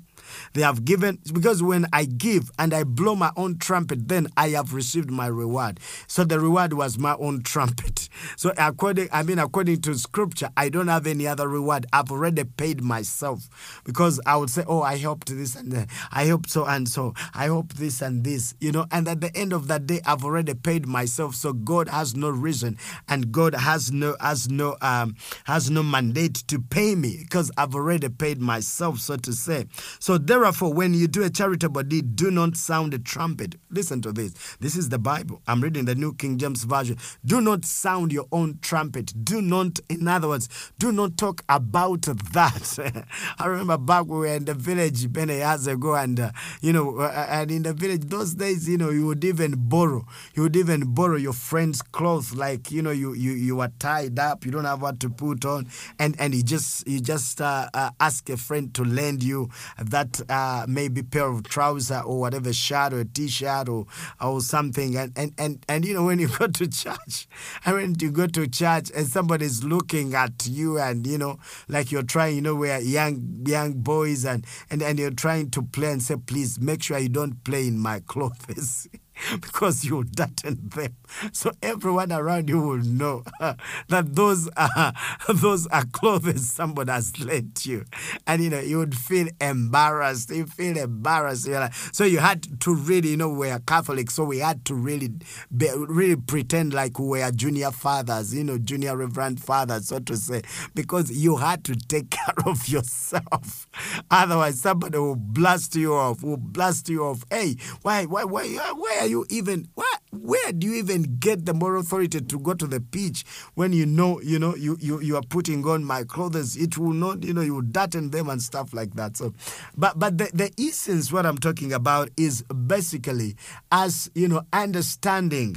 [0.53, 4.51] They have given, because when I give and I blow my own trumpet, then I
[4.51, 5.81] have received my reward.
[6.07, 8.09] So the reward was my own trumpet.
[8.37, 11.87] So according, I mean, according to scripture, I don't have any other reward.
[11.93, 15.89] I've already paid myself because I would say, oh, I helped this and that.
[16.11, 17.15] I helped so and so.
[17.35, 20.25] I hope this and this, you know, and at the end of that day, I've
[20.25, 21.35] already paid myself.
[21.35, 22.77] So God has no reason
[23.09, 27.75] and God has no, has no, um, has no mandate to pay me because I've
[27.75, 29.67] already paid myself, so to say.
[29.99, 33.57] So therefore, when you do a charitable deed, do not sound a trumpet.
[33.71, 34.35] Listen to this.
[34.61, 35.43] This is the Bible.
[35.47, 36.97] I'm reading the New King James Version.
[37.25, 39.13] Do not sound your own trumpet.
[39.25, 43.05] Do not, in other words, do not talk about that.
[43.39, 46.73] I remember back when we were in the village many years ago, and uh, you
[46.73, 50.43] know, uh, and in the village those days, you know, you would even borrow, you
[50.43, 54.45] would even borrow your friend's clothes, like you know, you you you are tied up,
[54.45, 57.91] you don't have what to put on, and and you just you just uh, uh
[58.01, 62.93] ask a friend to lend you that uh, maybe pair of trouser or whatever shirt
[62.93, 63.87] or t-shirt or
[64.21, 67.29] or something, and and and and you know, when you go to church,
[67.65, 71.91] and when you go to church and somebody's looking at you, and you know, like
[71.93, 75.93] you're trying, you know, where young young boys and and and you're trying to play
[75.93, 78.89] and say, please make sure you don't play in my clothes.
[79.41, 80.97] because you dirten them.
[81.33, 83.25] so everyone around you will know
[83.89, 84.93] that those are
[85.29, 87.85] those are clothes somebody has lent you,
[88.27, 90.31] and you know you would feel embarrassed.
[90.31, 91.47] You feel embarrassed.
[91.47, 94.75] You're like, so you had to really, you know, we're Catholic, so we had to
[94.75, 95.11] really,
[95.57, 100.17] be, really pretend like we were junior fathers, you know, junior reverend fathers, so to
[100.17, 100.43] say,
[100.75, 103.67] because you had to take care of yourself.
[104.11, 106.23] Otherwise, somebody will blast you off.
[106.23, 107.25] Will blast you off.
[107.31, 109.69] Hey, why, why, why, why are you even?
[109.75, 113.73] Why, where do you even get the moral authority to go to the pitch when
[113.73, 116.57] you know, you know, you you, you are putting on my clothes?
[116.57, 119.17] It will not, you know, you darten them and stuff like that.
[119.17, 119.35] So,
[119.77, 123.37] but but the the essence, what I'm talking about, is basically
[123.73, 125.57] as you know, understanding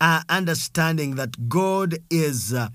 [0.00, 2.68] uh, understanding that God is uh,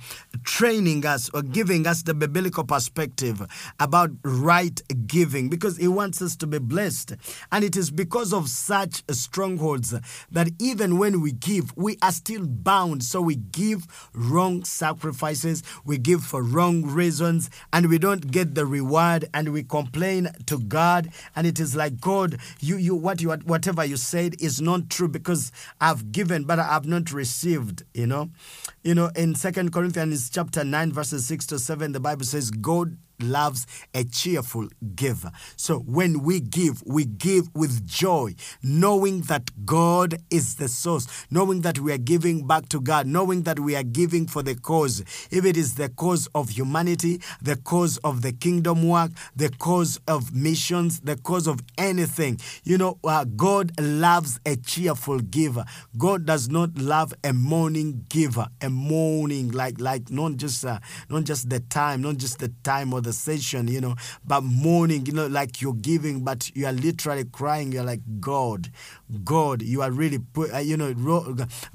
[0.43, 3.41] training us or giving us the biblical perspective
[3.79, 7.13] about right giving because He wants us to be blessed.
[7.51, 9.93] And it is because of such strongholds
[10.31, 13.03] that even when we give, we are still bound.
[13.03, 18.65] So we give wrong sacrifices, we give for wrong reasons, and we don't get the
[18.65, 21.10] reward, and we complain to God.
[21.36, 25.07] And it is like, God, you, you, what you, whatever you said is not true
[25.07, 28.30] because I've given, but I've not received you know.
[28.84, 32.97] You know in second corinthians chapter 9 verses 6 to 7 the bible says god
[33.21, 35.31] loves a cheerful giver.
[35.55, 41.62] So when we give, we give with joy, knowing that God is the source, knowing
[41.62, 45.01] that we are giving back to God, knowing that we are giving for the cause.
[45.31, 49.99] If it is the cause of humanity, the cause of the kingdom work, the cause
[50.07, 55.65] of missions, the cause of anything, you know, uh, God loves a cheerful giver.
[55.97, 60.79] God does not love a mourning giver, a mourning like like not just uh,
[61.10, 63.95] not just the time, not just the time or the session, you know,
[64.26, 67.71] but mourning, you know, like you're giving, but you are literally crying.
[67.71, 68.69] You're like, God,
[69.24, 70.93] God, you are really, put, uh, you know,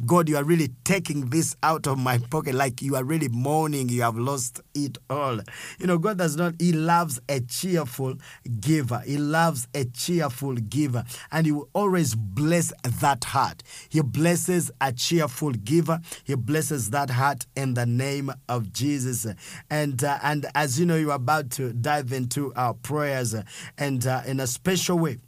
[0.05, 2.55] God, you are really taking this out of my pocket.
[2.55, 3.89] Like you are really mourning.
[3.89, 5.41] You have lost it all.
[5.79, 8.15] You know, God does not, He loves a cheerful
[8.61, 9.03] giver.
[9.05, 11.05] He loves a cheerful giver.
[11.31, 13.63] And He will always bless that heart.
[13.89, 16.01] He blesses a cheerful giver.
[16.25, 19.27] He blesses that heart in the name of Jesus.
[19.71, 23.35] And, uh, and as you know, you are about to dive into our prayers
[23.77, 25.19] and uh, in a special way.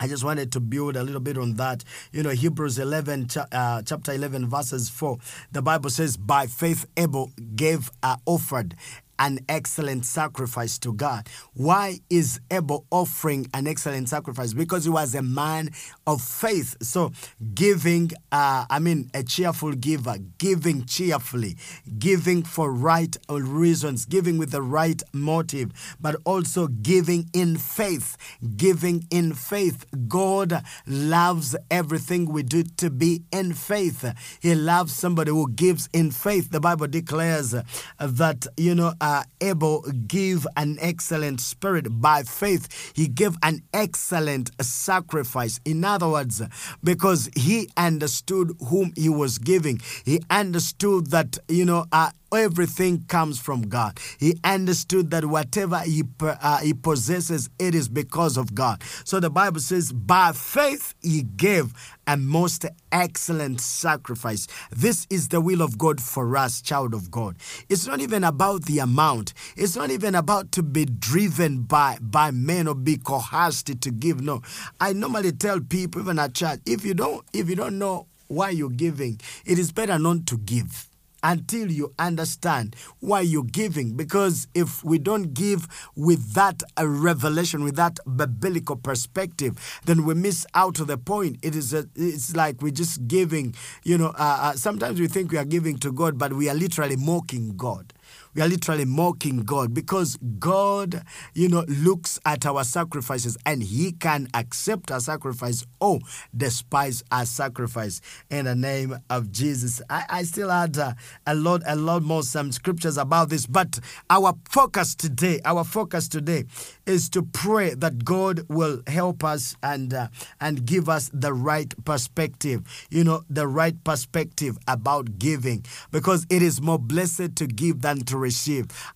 [0.00, 1.82] I just wanted to build a little bit on that.
[2.12, 5.18] You know, Hebrews 11, uh, chapter 11, verses 4,
[5.50, 8.76] the Bible says, By faith Abel gave, uh, offered
[9.18, 11.28] an excellent sacrifice to God.
[11.54, 14.52] Why is Abel offering an excellent sacrifice?
[14.52, 15.70] Because he was a man
[16.06, 16.76] of faith.
[16.82, 17.12] So,
[17.54, 21.56] giving, uh, I mean, a cheerful giver, giving cheerfully,
[21.98, 28.16] giving for right reasons, giving with the right motive, but also giving in faith.
[28.56, 29.84] Giving in faith.
[30.06, 34.04] God loves everything we do to be in faith.
[34.40, 36.50] He loves somebody who gives in faith.
[36.50, 37.54] The Bible declares
[37.98, 39.07] that, you know, uh,
[39.40, 42.92] Abel give an excellent spirit by faith.
[42.94, 45.60] He gave an excellent sacrifice.
[45.64, 46.42] In other words,
[46.82, 53.38] because he understood whom he was giving, he understood that, you know, uh, everything comes
[53.38, 53.98] from God.
[54.18, 58.82] He understood that whatever he, uh, he possesses, it is because of God.
[59.04, 61.72] So the Bible says, by faith he gave
[62.08, 64.48] a most excellent sacrifice.
[64.70, 67.36] This is the will of God for us, child of God.
[67.68, 69.34] It's not even about the amount.
[69.56, 74.22] It's not even about to be driven by by men or be coerced to give.
[74.22, 74.40] No.
[74.80, 78.50] I normally tell people, even at church, if you don't if you don't know why
[78.50, 80.88] you're giving, it is better not to give
[81.22, 83.96] until you understand why you're giving.
[83.96, 87.98] Because if we don't give with that uh, revelation, with that
[88.40, 91.38] biblical perspective, then we miss out to the point.
[91.42, 93.54] It is a, it's like we're just giving.
[93.84, 96.54] You know, uh, uh, sometimes we think we are giving to God, but we are
[96.54, 97.92] literally mocking God
[98.38, 101.02] we are literally mocking God because God,
[101.34, 105.98] you know, looks at our sacrifices and He can accept our sacrifice or
[106.36, 109.82] despise our sacrifice in the name of Jesus.
[109.90, 110.92] I, I still had uh,
[111.26, 116.06] a lot, a lot more some scriptures about this, but our focus today, our focus
[116.06, 116.44] today
[116.86, 120.06] is to pray that God will help us and uh,
[120.40, 122.62] and give us the right perspective.
[122.88, 128.04] You know, the right perspective about giving because it is more blessed to give than
[128.04, 128.27] to receive.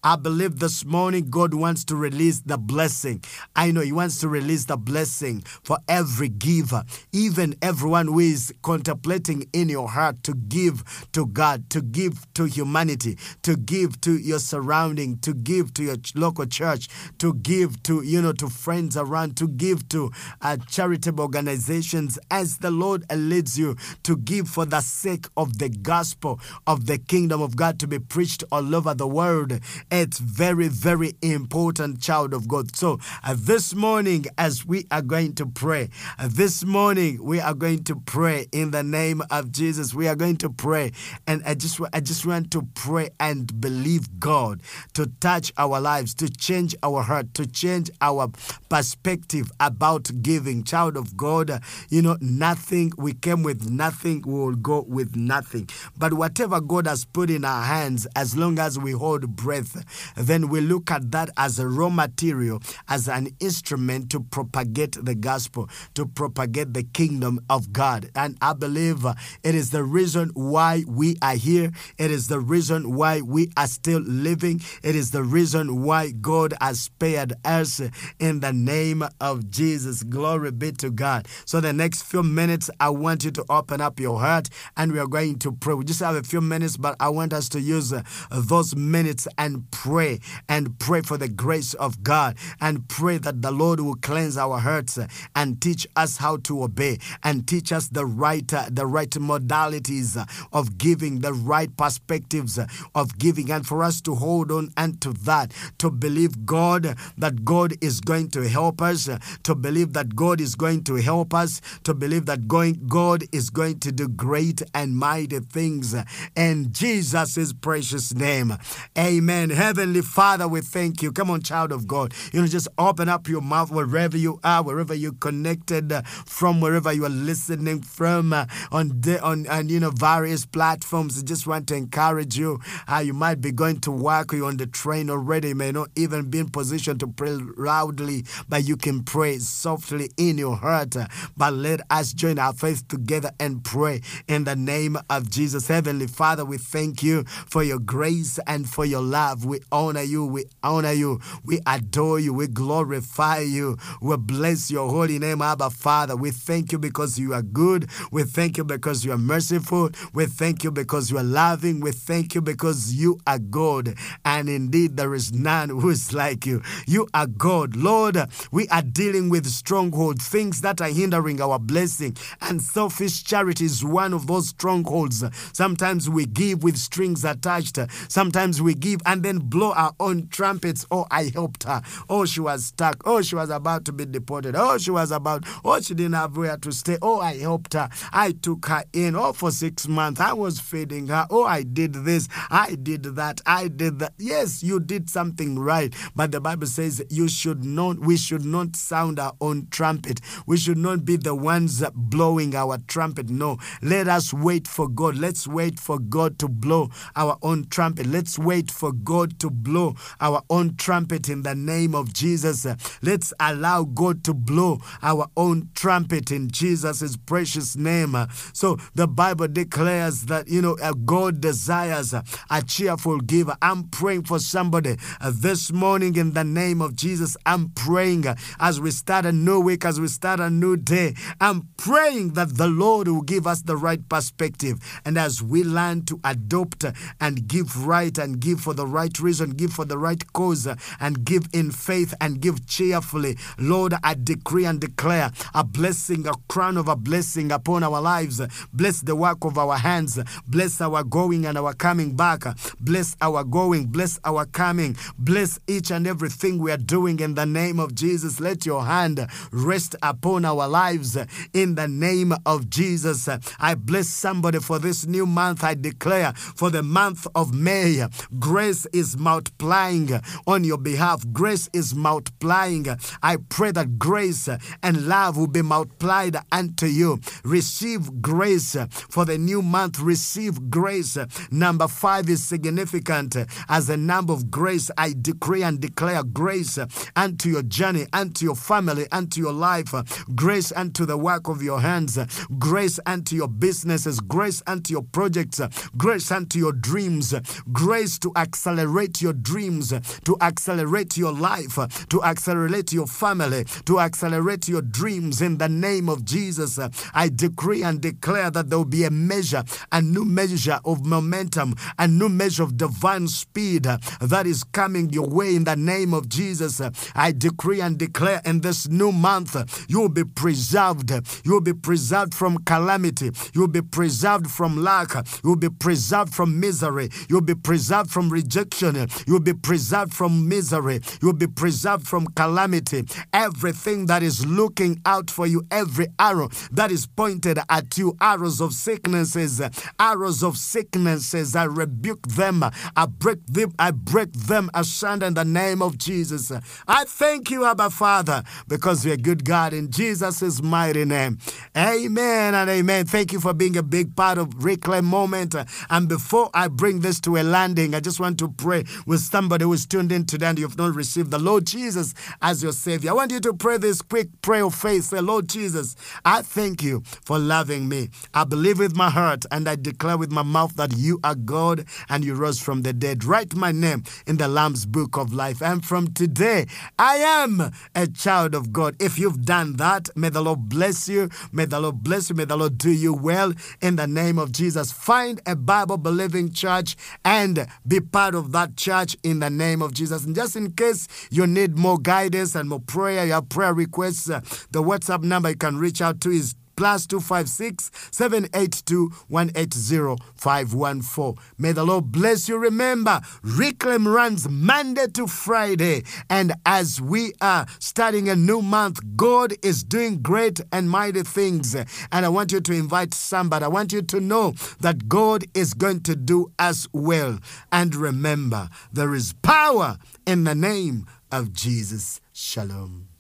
[0.03, 3.23] I believe this morning God wants to release the blessing.
[3.57, 8.53] I know He wants to release the blessing for every giver, even everyone who is
[8.63, 14.19] contemplating in your heart to give to God, to give to humanity, to give to
[14.19, 18.97] your surrounding, to give to your local church, to give to, you know, to friends
[18.97, 24.65] around, to give to uh, charitable organizations as the Lord leads you to give for
[24.65, 28.95] the sake of the gospel of the kingdom of God to be preached all over
[28.95, 29.22] the world.
[29.23, 32.75] It's very, very important, child of God.
[32.75, 37.55] So uh, this morning, as we are going to pray, uh, this morning we are
[37.55, 39.95] going to pray in the name of Jesus.
[39.95, 40.91] We are going to pray,
[41.29, 44.61] and I just, I just want to pray and believe God
[44.95, 48.29] to touch our lives, to change our heart, to change our
[48.69, 50.65] perspective about giving.
[50.65, 55.69] Child of God, you know, nothing, we came with nothing, we will go with nothing.
[55.97, 59.85] But whatever God has put in our hands, as long as we hold breath,
[60.17, 65.17] then we look at that as a raw material, as an instrument to propagate the
[65.17, 68.11] gospel, to propagate the kingdom of God.
[68.15, 69.05] And I believe
[69.43, 71.73] it is the reason why we are here.
[71.99, 74.61] It is the reason why we are still living.
[74.85, 77.81] It is the reason why God has spared us
[78.21, 80.05] in the name of Jesus.
[80.05, 81.27] Glory be to God.
[81.45, 85.01] So, the next few minutes, I want you to open up your heart and we
[85.01, 85.75] are going to pray.
[85.75, 89.27] We just have a few minutes, but I want us to use uh, those minutes
[89.39, 93.97] and pray and pray for the grace of God and pray that the Lord will
[93.97, 94.99] cleanse our hearts
[95.35, 100.17] and teach us how to obey and teach us the right the right modalities
[100.53, 102.59] of giving, the right perspectives
[102.95, 107.45] of giving, and for us to hold on and to that, to believe God that
[107.45, 109.09] God is going to help us,
[109.43, 113.49] to believe that God is going to help us, to believe that going God is
[113.49, 115.95] going to do great and mighty things
[116.37, 118.53] in Jesus' precious name.
[118.99, 119.51] Amen.
[119.51, 121.13] Heavenly Father, we thank you.
[121.13, 122.13] Come on, child of God.
[122.33, 125.93] You know, just open up your mouth wherever you are, wherever you're connected
[126.27, 131.19] from, wherever you are listening from uh, on the, on and you know various platforms.
[131.19, 132.61] I just want to encourage you.
[132.87, 135.91] Uh, you might be going to work, you're on the train already, you may not
[135.97, 140.97] even be in position to pray loudly, but you can pray softly in your heart.
[141.37, 145.69] But let us join our faith together and pray in the name of Jesus.
[145.69, 149.45] Heavenly Father, we thank you for your grace and for your love.
[149.45, 154.89] We honor you, we honor you, we adore you, we glorify you, we bless your
[154.89, 156.17] holy name, Abba Father.
[156.17, 157.91] We thank you because you are good.
[158.11, 159.91] We thank you because you are merciful.
[160.15, 161.81] We thank you because you are loving.
[161.81, 163.95] We thank you because you are God.
[164.25, 166.63] And indeed, there is none who is like you.
[166.87, 167.77] You are God.
[167.77, 168.17] Lord,
[168.51, 172.17] we are dealing with strongholds, things that are hindering our blessing.
[172.41, 175.25] And selfish charity is one of those strongholds.
[175.53, 177.79] Sometimes we give with strings attached.
[178.09, 180.87] Sometimes we give and then blow our own trumpets.
[180.91, 181.83] Oh, I helped her.
[182.09, 183.03] Oh, she was stuck.
[183.05, 184.55] Oh, she was about to be deported.
[184.57, 186.99] Oh, she was about, oh, she didn't have where to stay.
[187.03, 187.89] Oh, I helped her.
[188.13, 189.17] I took her in.
[189.17, 191.27] Oh, for six months, I was feeding her.
[191.31, 192.29] Oh, I did this.
[192.51, 193.41] I did that.
[193.47, 194.15] I did that.
[194.19, 195.95] Yes, you did something right.
[196.15, 200.21] But the Bible says you should not, we should not sound our own trumpet.
[200.47, 203.31] We should not be the ones blowing our trumpet.
[203.31, 205.17] No, let us wait for God.
[205.17, 208.07] Let's wait for God to blow our own trumpet.
[208.07, 212.67] Let's wait for God to blow our own trumpet in the name of Jesus.
[213.03, 218.17] Let's allow God to blow our own trumpet in Jesus' precious name.
[218.53, 223.57] So the Bible declares that, you know, uh, God desires a cheerful giver.
[223.63, 227.37] I'm praying for somebody uh, this morning in the name of Jesus.
[227.47, 231.15] I'm praying uh, as we start a new week, as we start a new day.
[231.41, 234.79] I'm praying that the Lord will give us the right perspective.
[235.05, 236.85] And as we learn to adopt
[237.21, 240.69] and give right and give for the right reason, give for the right cause,
[241.01, 246.33] and give in faith and give cheerfully, Lord, I decree and declare a blessing, a
[246.49, 248.41] crown of a blessing upon our lives.
[248.73, 250.19] Bless the work of our hands.
[250.47, 252.43] Bless our going and our coming back.
[252.81, 253.87] Bless our going.
[253.87, 254.97] Bless our coming.
[255.19, 258.41] Bless each and everything we are doing in the name of Jesus.
[258.41, 261.17] Let your hand rest upon our lives
[261.53, 263.29] in the name of Jesus.
[263.61, 265.63] I bless somebody for this new month.
[265.63, 268.05] I declare for the month of May,
[268.39, 270.11] grace is multiplying
[270.47, 271.25] on your behalf.
[271.33, 272.87] Grace is multiplying.
[273.23, 274.49] I pray that grace
[274.83, 277.21] and love will be multiplied unto you.
[277.45, 278.77] Receive grace
[279.11, 280.01] for the new month.
[280.01, 281.17] Receive grace.
[281.51, 283.37] Number five is significant
[283.69, 284.91] as a number of grace.
[284.97, 286.79] I decree and declare grace
[287.17, 289.93] unto your journey, unto your family, unto your life,
[290.35, 292.19] grace unto the work of your hands,
[292.59, 295.61] grace unto your businesses, grace unto your projects,
[295.97, 297.35] grace unto your dreams,
[297.73, 299.93] grace grace to accelerate your dreams,
[300.25, 306.09] to accelerate your life, to accelerate your family, to accelerate your dreams in the name
[306.09, 306.79] of Jesus.
[307.15, 311.75] I decree and declare that there will be a measure, a new measure of momentum,
[311.99, 316.29] a new measure of divine speed that is coming your way in the name of
[316.29, 316.81] Jesus.
[317.15, 319.57] I decree and declare in this new month,
[319.89, 321.11] you will be preserved.
[321.45, 323.31] You will be preserved from calamity.
[323.55, 325.15] You will be preserved from lack.
[325.43, 327.09] You will be preserved from misery.
[327.29, 328.95] You will be preserved from rejection.
[329.27, 331.01] You will be preserved from misery.
[331.21, 333.05] You will be preserved from calamity.
[333.33, 338.61] Everything that is looking out for you, every arrow that is pointed at you, arrows
[338.61, 339.61] of sicknesses,
[339.99, 342.65] arrows of sicknesses, I rebuke them.
[342.97, 343.73] I break them.
[343.79, 346.53] I break them asunder in the name of Jesus.
[346.87, 351.39] I thank you, Abba Father, because you're a good God in Jesus' mighty name.
[351.77, 353.07] Amen and amen.
[353.07, 355.55] Thank you for being a big part of Reclaim Moment.
[355.91, 359.65] And before I bring this to a landing, I just want to pray with somebody
[359.65, 363.11] who's tuned in today and you've not received the Lord Jesus as your Savior.
[363.11, 365.05] I want you to pray this quick prayer of faith.
[365.05, 368.11] Say, Lord Jesus, I thank you for loving me.
[368.35, 371.85] I believe with my heart and I declare with my mouth that you are God
[372.09, 373.25] and you rose from the dead.
[373.25, 375.63] Write my name in the Lamb's book of life.
[375.63, 376.67] And from today,
[376.99, 378.97] I am a child of God.
[379.01, 381.29] If you've done that, may the Lord bless you.
[381.53, 382.37] May the Lord bless you.
[382.37, 384.93] May the Lord do you well in the name of Jesus.
[384.93, 389.93] Find a Bible believing church and be part of that church in the name of
[389.93, 390.25] Jesus.
[390.25, 394.31] And just in case you need more guidance and more prayer, you have prayer requests,
[394.31, 401.35] uh, the WhatsApp number you can reach out to is plus 256 782 180 514.
[401.57, 402.59] May the Lord bless you.
[402.59, 406.03] Remember, Reclaim runs Monday to Friday.
[406.29, 411.77] And as we are starting a new month, God is doing great and mighty things.
[411.77, 411.87] And
[412.27, 413.65] I want you to invite somebody.
[413.65, 417.39] I want you to know that God is going to do us well.
[417.71, 422.21] And remember, there is power in the name of Jesus.
[422.33, 423.12] Shalom.